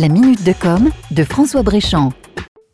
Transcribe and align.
La 0.00 0.08
minute 0.08 0.42
de 0.44 0.54
com 0.54 0.88
de 1.10 1.24
François 1.24 1.62
Bréchamp. 1.62 2.14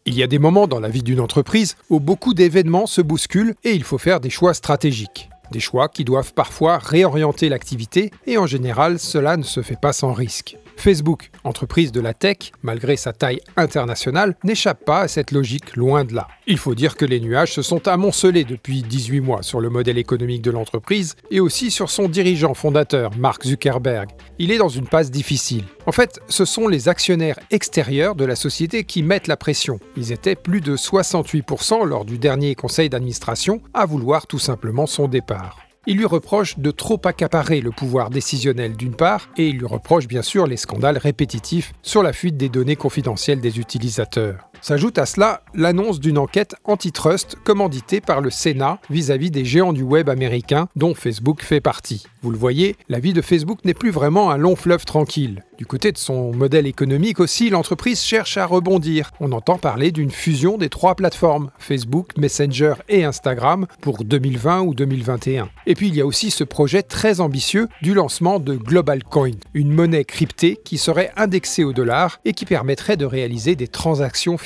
Il 0.04 0.15
y 0.15 0.23
a 0.23 0.29
des 0.29 0.38
moments 0.38 0.69
dans 0.69 0.79
la 0.79 0.88
vie 0.88 1.03
d'une 1.03 1.19
entreprise 1.19 1.75
où 1.91 1.99
beaucoup 1.99 2.35
d'événements 2.35 2.87
se 2.87 3.01
bousculent 3.01 3.56
et 3.64 3.72
il 3.72 3.83
faut 3.83 3.99
faire 3.99 4.21
des 4.21 4.30
choix 4.30 4.54
stratégiques. 4.54 5.29
Des 5.51 5.59
choix 5.59 5.89
qui 5.89 6.04
doivent 6.04 6.35
parfois 6.35 6.79
réorienter 6.79 7.49
l'activité 7.49 8.12
et 8.29 8.39
en 8.39 8.47
général 8.47 9.01
cela 9.01 9.37
ne 9.37 9.43
se 9.43 9.61
fait 9.61 9.81
pas 9.81 9.93
sans 9.93 10.12
risque. 10.12 10.57
Facebook, 10.77 11.31
entreprise 11.45 11.91
de 11.91 12.00
la 12.00 12.14
tech, 12.14 12.53
malgré 12.62 12.96
sa 12.96 13.12
taille 13.12 13.41
internationale, 13.57 14.37
n'échappe 14.45 14.85
pas 14.85 15.00
à 15.00 15.09
cette 15.09 15.32
logique, 15.32 15.77
loin 15.77 16.05
de 16.05 16.14
là. 16.14 16.29
Il 16.46 16.59
faut 16.59 16.75
dire 16.75 16.96
que 16.96 17.05
les 17.05 17.21
nuages 17.21 17.53
se 17.53 17.62
sont 17.62 17.89
amoncelés 17.89 18.45
depuis 18.45 18.82
18 18.82 19.21
mois 19.21 19.43
sur 19.43 19.61
le 19.61 19.68
modèle 19.68 19.99
économique 19.99 20.43
de 20.43 20.50
l'entreprise 20.50 21.17
et 21.31 21.41
aussi 21.41 21.71
sur 21.71 21.91
son 21.91 22.09
dirigeant 22.09 22.54
fondateur, 22.54 23.17
Mark 23.17 23.45
Zuckerberg. 23.45 24.11
Il 24.39 24.53
est 24.53 24.59
dans 24.59 24.68
une 24.68 24.86
passe 24.86 25.11
difficile. 25.11 25.64
En 25.86 25.93
fait, 25.93 26.21
ce 26.29 26.45
sont 26.45 26.68
les 26.68 26.89
actionnaires 26.89 27.39
extérieurs 27.50 28.14
de 28.14 28.25
la 28.25 28.36
société 28.36 28.85
qui 28.85 29.03
mettent 29.03 29.29
la 29.29 29.36
pression. 29.36 29.81
Ils 29.96 30.13
étaient 30.13 30.36
plus 30.36 30.61
de 30.61 30.77
68% 30.77 31.85
lors 31.85 32.05
du 32.05 32.19
dernier 32.19 32.55
conseil 32.55 32.89
d'administration 32.89 33.61
à 33.75 33.86
vouloir 33.86 34.27
tout 34.27 34.39
simplement 34.39 34.86
son 34.86 35.08
départ. 35.08 35.66
Il 35.89 35.98
lui 35.98 36.05
reproche 36.05 36.58
de 36.58 36.72
trop 36.72 37.00
accaparer 37.05 37.61
le 37.61 37.70
pouvoir 37.70 38.11
décisionnel 38.11 38.77
d'une 38.77 38.97
part, 38.97 39.28
et 39.36 39.47
il 39.47 39.58
lui 39.58 39.67
reproche 39.67 40.09
bien 40.09 40.22
sûr 40.22 40.48
les 40.48 40.56
scandales 40.56 40.98
répétitifs 40.98 41.75
sur 41.83 42.03
la 42.03 42.12
fuite 42.12 42.36
des 42.36 42.48
données 42.48 42.75
confidentielles 42.75 43.41
des 43.41 43.61
utilisateurs. 43.61 44.50
S'ajoute 44.61 44.98
à 44.98 45.06
cela 45.06 45.42
l'annonce 45.55 46.01
d'une 46.01 46.19
enquête 46.19 46.56
antitrust 46.65 47.37
commanditée 47.45 48.01
par 48.01 48.20
le 48.20 48.31
Sénat 48.31 48.79
vis-à-vis 48.91 49.31
des 49.31 49.45
géants 49.45 49.73
du 49.73 49.83
web 49.83 50.09
américains 50.09 50.69
dont 50.77 50.95
Facebook 50.95 51.42
fait 51.42 51.61
partie. 51.61 52.05
Vous 52.23 52.31
le 52.31 52.39
voyez, 52.39 52.77
la 52.89 52.98
vie 52.98 53.12
de 53.12 53.23
Facebook 53.23 53.65
n'est 53.65 53.75
plus 53.75 53.91
vraiment 53.91 54.31
un 54.31 54.37
long 54.37 54.56
fleuve 54.56 54.84
tranquille. 54.84 55.45
Du 55.59 55.65
côté 55.65 55.92
de 55.92 55.97
son 55.97 56.33
modèle 56.33 56.67
économique 56.67 57.20
aussi, 57.20 57.48
l'entreprise 57.48 58.03
cherche 58.03 58.37
à 58.37 58.45
rebondir. 58.45 59.11
On 59.20 59.33
entend 59.33 59.56
parler 59.56 59.91
d'une 59.91 60.11
fusion 60.11 60.59
des 60.59 60.69
trois 60.69 60.95
plateformes, 60.95 61.51
Facebook, 61.59 62.11
Messenger 62.19 62.75
et 62.89 63.05
Instagram, 63.05 63.67
pour 63.81 64.05
2020 64.05 64.63
ou 64.63 64.75
2021. 64.75 65.48
Et 65.67 65.75
puis 65.75 65.89
il 65.89 65.97
y 65.97 66.01
a 66.01 66.07
aussi 66.07 66.31
ce 66.31 66.45
projet 66.45 66.83
très 66.83 67.20
ambitieux 67.20 67.69
du 67.81 67.95
lancement 67.95 68.39
de 68.39 68.55
Global 68.55 69.03
Coin, 69.05 69.31
une 69.55 69.73
monnaie 69.73 70.05
cryptée 70.05 70.59
qui 70.63 70.77
serait 70.77 71.13
indexée 71.17 71.65
au 71.65 71.73
dollar 71.73 72.20
et 72.25 72.33
qui 72.33 72.45
permettrait 72.45 72.97
de 72.97 73.07
réaliser 73.07 73.57
des 73.57 73.69
transactions 73.69 74.37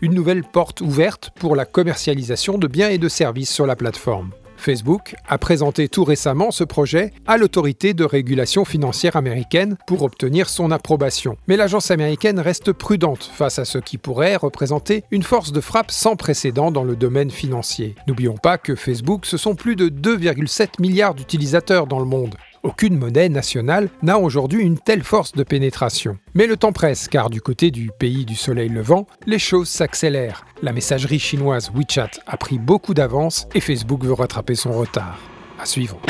Une 0.00 0.14
nouvelle 0.14 0.42
porte 0.42 0.80
ouverte 0.80 1.30
pour 1.38 1.54
la 1.56 1.64
commercialisation 1.64 2.58
de 2.58 2.66
biens 2.66 2.88
et 2.88 2.98
de 2.98 3.08
services 3.08 3.52
sur 3.52 3.66
la 3.66 3.76
plateforme. 3.76 4.30
Facebook 4.56 5.14
a 5.28 5.38
présenté 5.38 5.88
tout 5.88 6.04
récemment 6.04 6.50
ce 6.50 6.64
projet 6.64 7.12
à 7.26 7.36
l'autorité 7.36 7.92
de 7.92 8.04
régulation 8.04 8.64
financière 8.64 9.16
américaine 9.16 9.76
pour 9.86 10.02
obtenir 10.02 10.48
son 10.48 10.70
approbation. 10.70 11.36
Mais 11.48 11.56
l'agence 11.56 11.90
américaine 11.90 12.40
reste 12.40 12.72
prudente 12.72 13.30
face 13.34 13.58
à 13.58 13.64
ce 13.64 13.78
qui 13.78 13.98
pourrait 13.98 14.36
représenter 14.36 15.04
une 15.10 15.22
force 15.22 15.52
de 15.52 15.60
frappe 15.60 15.90
sans 15.90 16.16
précédent 16.16 16.70
dans 16.70 16.84
le 16.84 16.96
domaine 16.96 17.30
financier. 17.30 17.94
N'oublions 18.06 18.36
pas 18.36 18.58
que 18.58 18.74
Facebook, 18.74 19.26
ce 19.26 19.36
sont 19.36 19.54
plus 19.54 19.76
de 19.76 19.88
2,7 19.88 20.80
milliards 20.80 21.14
d'utilisateurs 21.14 21.86
dans 21.86 22.00
le 22.00 22.06
monde. 22.06 22.34
Aucune 22.64 22.96
monnaie 22.96 23.28
nationale 23.28 23.90
n'a 24.02 24.18
aujourd'hui 24.18 24.62
une 24.62 24.78
telle 24.78 25.02
force 25.02 25.32
de 25.32 25.42
pénétration. 25.42 26.16
Mais 26.32 26.46
le 26.46 26.56
temps 26.56 26.72
presse, 26.72 27.08
car 27.08 27.28
du 27.28 27.42
côté 27.42 27.70
du 27.70 27.90
pays 27.98 28.24
du 28.24 28.34
soleil 28.34 28.70
levant, 28.70 29.06
les 29.26 29.38
choses 29.38 29.68
s'accélèrent. 29.68 30.46
La 30.62 30.72
messagerie 30.72 31.18
chinoise 31.18 31.70
WeChat 31.74 32.10
a 32.26 32.38
pris 32.38 32.58
beaucoup 32.58 32.94
d'avance 32.94 33.46
et 33.54 33.60
Facebook 33.60 34.02
veut 34.02 34.14
rattraper 34.14 34.54
son 34.54 34.72
retard. 34.72 35.18
À 35.60 35.66
suivre. 35.66 36.00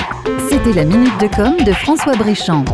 C'était 0.48 0.72
la 0.72 0.84
minute 0.84 1.20
de 1.20 1.27
com 1.27 1.56
de 1.66 1.72
François 1.72 2.14
Bréchamp. 2.14 2.64